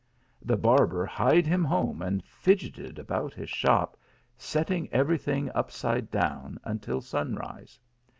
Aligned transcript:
The. 0.41 0.57
barber 0.57 1.05
hied 1.05 1.45
him 1.45 1.63
home 1.63 2.01
and 2.01 2.23
fidgeted 2.23 2.97
about 2.97 3.35
his 3.35 3.51
shop, 3.51 3.95
setting 4.35 4.91
every 4.91 5.19
thing 5.19 5.51
upside 5.53 6.09
down, 6.09 6.57
until 6.63 7.01
sun 7.01 7.35
rise. 7.35 7.77